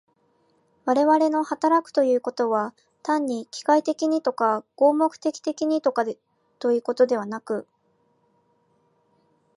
[0.85, 7.67] 我々の働くということは、単に機械的にとか合目的的にとかいうことでなく、